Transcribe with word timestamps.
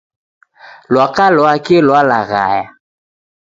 Lwaka 0.91 1.25
lwake 1.35 1.75
lwalaghaya 1.87 2.65